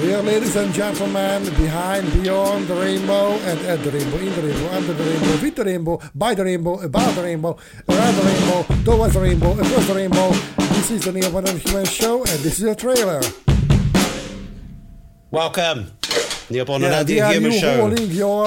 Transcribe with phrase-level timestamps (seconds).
[0.00, 4.70] Dear ladies and gentlemen, behind, beyond the rainbow, and at the rainbow, in the rainbow,
[4.72, 7.54] under the rainbow, with the rainbow, by the rainbow, above the rainbow,
[7.86, 10.30] around the rainbow, towards the rainbow, across the rainbow.
[10.56, 13.20] This is the Neil Human Show, and this is a trailer.
[15.30, 15.92] Welcome,
[17.08, 17.76] Yeah, and we you Show.
[17.80, 18.44] holding your,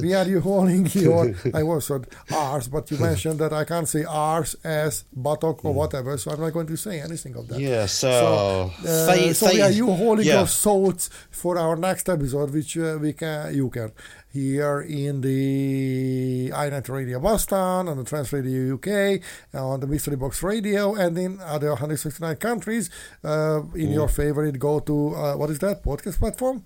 [0.00, 3.88] we are you holding your, I was said R's, but you mentioned that I can't
[3.88, 7.60] say R's, S, buttock, or whatever, so I'm not going to say anything of that.
[7.60, 10.38] Yeah, so, So, uh, Thay- so we are you holding yeah.
[10.38, 13.92] your thoughts for our next episode, which uh, we can you can
[14.32, 19.20] hear in the iNet Radio Boston, on the Trans Radio UK,
[19.54, 22.90] on the Mystery Box Radio, and in other 169 countries.
[23.24, 26.64] Uh, in your favorite go to uh, what is that podcast platform?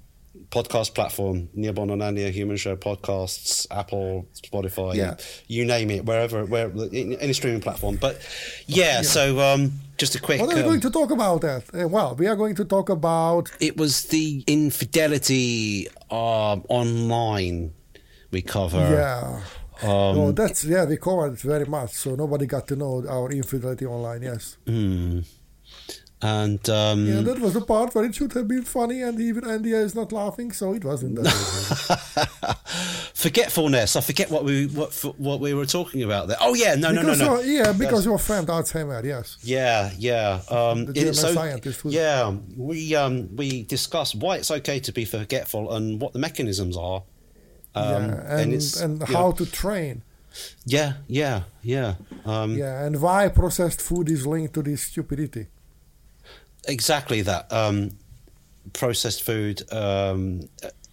[0.51, 5.17] Podcast platform, Neil Bond and Human Show podcasts, Apple, Spotify, Yeah.
[5.47, 7.97] you name it, wherever, where any streaming platform.
[7.97, 8.21] But
[8.67, 10.41] yeah, so um, just a quick.
[10.41, 11.65] What are we um, going to talk about that?
[11.75, 17.73] Uh, well, we are going to talk about it was the infidelity um, online
[18.31, 18.79] we cover.
[18.79, 19.43] yeah.
[19.83, 20.85] Um, oh, that's yeah.
[20.85, 24.23] We covered it very much, so nobody got to know our infidelity online.
[24.23, 24.57] Yes.
[24.67, 25.21] hmm.
[26.23, 29.43] And um, Yeah, that was the part where it should have been funny, and even
[29.49, 32.57] Andy is not laughing, so it wasn't that.
[33.15, 33.97] forgetfulness.
[33.97, 36.37] I forget what we what what we were talking about there.
[36.41, 37.41] Oh yeah, no, no, because no, no.
[37.41, 39.39] your- yeah, because your friend Alzheimer, yes.
[39.43, 40.41] Yeah, yeah.
[40.51, 45.05] Um, The German so- scientist yeah, we um, we discussed why it's okay to be
[45.05, 47.03] forgetful and what the mechanisms are.
[47.75, 50.03] Um, yeah, and it's, and, you how know, to train.
[50.67, 51.95] yeah, yeah, yeah.
[52.25, 55.47] Um, Yeah, and why processed food is linked to this stupidity.
[56.69, 57.53] Exactly that.
[57.53, 57.91] Um,
[58.73, 60.49] processed food, um,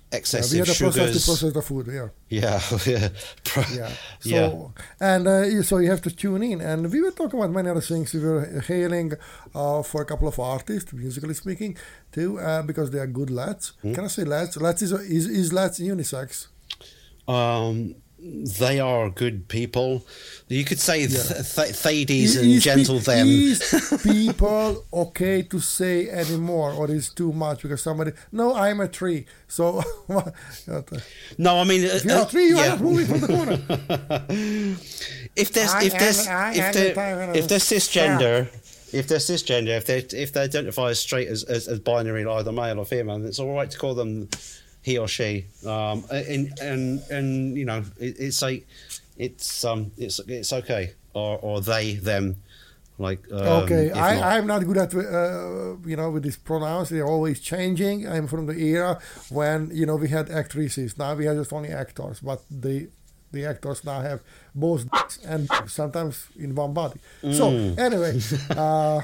[0.10, 0.18] Yeah,
[0.52, 1.20] we had process sugars.
[1.26, 1.88] to process the food.
[1.88, 3.10] Yeah, Yeah, yeah,
[3.44, 3.92] Pro- yeah.
[4.20, 5.16] So yeah.
[5.16, 7.82] and uh, so you have to tune in, and we were talking about many other
[7.82, 8.14] things.
[8.14, 9.14] We were hailing
[9.54, 11.78] uh, for a couple of artists, musically speaking,
[12.14, 13.74] too, uh, because they are good lads.
[13.82, 13.94] Hmm?
[13.94, 14.56] Can I say lads?
[14.58, 16.48] Lads is is, is lads unisex?
[17.28, 20.06] Um, they are good people.
[20.48, 21.08] You could say Yeah.
[21.08, 23.28] th- Thades and Is pe- gentle them.
[23.28, 28.14] Is people okay to say anymore, or is too much because somebody?
[28.32, 29.26] No, I'm a tree.
[29.48, 29.84] So
[31.38, 32.74] No, I mean, uh, if you're a uh, tree, you yeah.
[32.74, 33.60] are moving from the corner.
[35.36, 38.48] if there's I if there's I if am they're, the tyrant of if they're cisgender
[38.94, 42.52] if they're cisgender if they if they identify as straight as, as, as binary either
[42.52, 44.30] male or female it's all right to call them
[44.88, 45.32] he or she
[45.74, 46.84] um and and
[47.16, 47.28] and
[47.60, 48.62] you know it, it's like
[49.26, 50.84] it's um it's it's okay
[51.14, 52.26] or or they them
[53.08, 56.90] like um, okay, I, I'm not good at uh, you know with these pronouns.
[56.90, 57.98] They're always changing.
[58.14, 58.98] I'm from the era
[59.30, 60.98] when you know we had actresses.
[60.98, 62.76] Now we have just only actors, but the
[63.36, 64.20] the actors now have
[64.56, 64.82] both
[65.32, 67.00] and sometimes in one body.
[67.40, 67.78] So Mm.
[67.88, 68.14] anyway,
[68.64, 69.02] uh,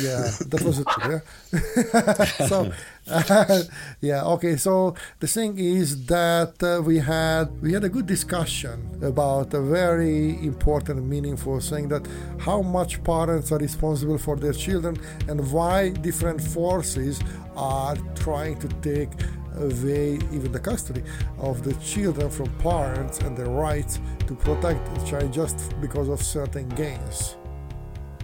[0.00, 0.86] yeah, that was it.
[0.98, 2.46] Yeah.
[2.48, 2.72] so
[3.08, 3.62] uh,
[4.00, 4.56] yeah, okay.
[4.56, 9.60] So the thing is that uh, we had we had a good discussion about a
[9.60, 12.06] very important, meaningful thing that
[12.38, 14.96] how much parents are responsible for their children
[15.28, 17.20] and why different forces
[17.56, 19.10] are trying to take
[19.56, 21.02] away even the custody
[21.38, 26.20] of the children from parents and their rights to protect the child just because of
[26.22, 27.36] certain gains.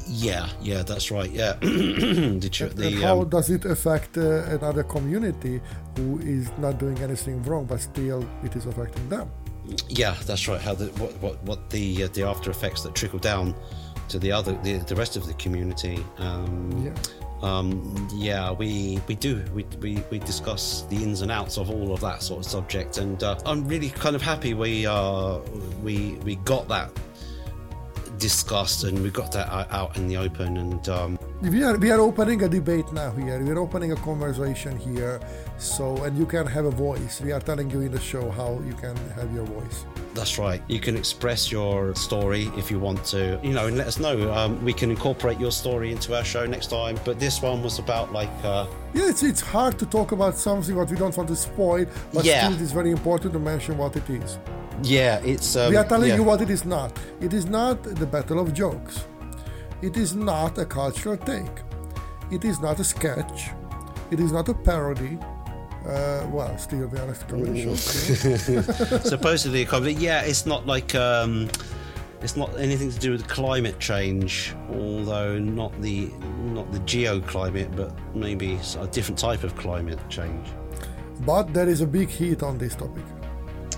[0.07, 4.83] Yeah yeah that's right yeah the, And the how um, does it affect uh, another
[4.83, 5.61] community
[5.97, 9.31] who is not doing anything wrong, but still it is affecting them?
[9.89, 10.61] Yeah, that's right.
[10.61, 13.55] How the what what, what the uh, the after effects that trickle down
[14.09, 16.05] to the other the, the rest of the community.
[16.19, 16.95] Um, Yeah.
[17.49, 21.93] um, yeah, we we do we, we we discuss the ins and outs of all
[21.93, 25.39] of that sort of subject, and uh, I'm really kind of happy we uh
[25.83, 26.91] we we got that
[28.23, 31.11] discussed and we got that out- in the open, and um,
[31.43, 33.39] We are we are opening a debate now here.
[33.47, 35.15] We are opening a conversation here,
[35.59, 37.15] so and you can have a voice.
[37.27, 39.79] We are telling you in the show how you can have your voice.
[40.19, 40.61] That's right.
[40.75, 44.15] You can express your story if you want to, you know, and let us know.
[44.39, 46.95] Um, we can incorporate your story into our show next time.
[47.09, 48.67] But this one was about like, uh,
[48.99, 51.85] Yeah, it's it's hard to talk about something what we don't want to spoil,
[52.15, 52.33] but Yeah.
[52.41, 54.31] still it is very important to mention what it is.
[54.83, 55.57] Yeah, it's.
[55.57, 56.17] Um, we are telling yeah.
[56.17, 56.99] you what it is not.
[57.21, 59.07] It is not the battle of jokes.
[59.81, 61.59] It is not a cultural take.
[62.31, 63.51] It is not a sketch.
[64.11, 65.19] It is not a parody.
[65.85, 67.75] Uh, well, still, the a comedy show.
[69.03, 69.95] supposedly a comedy.
[69.95, 70.95] Yeah, it's not like.
[70.95, 71.51] Um,
[72.23, 76.09] it's not anything to do with climate change, although not the
[76.45, 80.47] not the geoclimate, but maybe a different type of climate change.
[81.27, 83.05] But there is a big heat on this topic.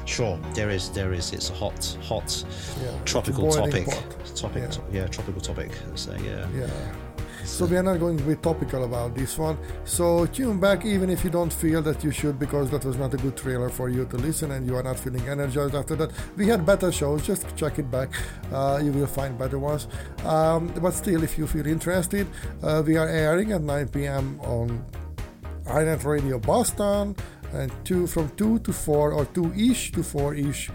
[0.07, 1.33] Sure, there is, there is.
[1.33, 2.45] It's a hot, hot,
[2.83, 3.87] Yeah, tropical topic.
[3.87, 4.37] pot.
[4.37, 4.79] Topic, Yeah.
[4.93, 5.01] yeah.
[5.03, 5.71] yeah, tropical topic.
[5.95, 6.47] So yeah.
[6.55, 6.67] Yeah.
[7.45, 9.59] So we are not going to be topical about this one.
[9.85, 13.13] So tune back even if you don't feel that you should because that was not
[13.13, 16.11] a good trailer for you to listen and you are not feeling energized after that.
[16.37, 18.09] We had better shows, just check it back.
[18.51, 19.89] Uh, you will find better ones.
[20.25, 22.27] Um, but still, if you feel interested,
[22.63, 24.41] uh, we are airing at 9 p.m.
[24.43, 24.83] on
[25.67, 27.15] iNet Radio Boston
[27.55, 30.71] and two from 2 to 4 or 2-ish to 4-ish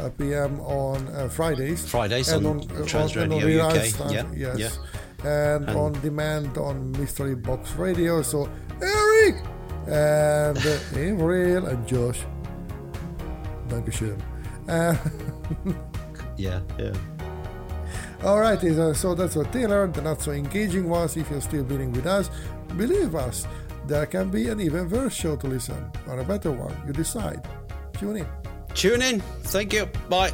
[0.00, 0.60] uh, p.m.
[0.60, 1.88] on uh, Fridays.
[1.88, 3.84] Fridays and on, uh, Trans on- and on UK.
[3.84, 4.78] Stand, Yeah, yes.
[5.24, 5.54] yeah.
[5.56, 8.22] And, And- on demand on Mystery Box Radio.
[8.22, 8.48] So
[8.80, 9.36] Eric
[9.88, 10.56] and
[10.96, 12.20] Avril and Josh.
[13.68, 14.16] Dankeschön.
[14.68, 14.94] Uh,
[16.36, 16.92] Yeah, yeah.
[18.22, 18.60] all right,
[18.94, 21.16] so that's what Taylor, the not so engaging ones.
[21.16, 22.30] If you're still being with us,
[22.76, 23.46] believe us,
[23.86, 26.74] there can be an even worse show to listen or a better one.
[26.86, 27.46] You decide.
[27.94, 28.26] Tune in.
[28.74, 29.20] Tune in.
[29.20, 29.86] Thank you.
[30.08, 30.32] Bye.